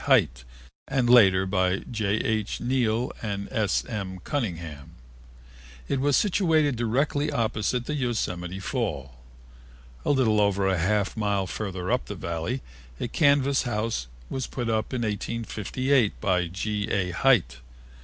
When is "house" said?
13.61-14.07